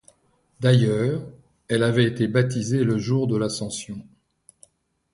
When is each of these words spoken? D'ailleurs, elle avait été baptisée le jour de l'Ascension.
D'ailleurs, 0.61 1.21
elle 1.67 1.83
avait 1.83 2.05
été 2.07 2.27
baptisée 2.27 2.83
le 2.83 2.97
jour 2.97 3.27
de 3.27 3.37
l'Ascension. 3.37 4.01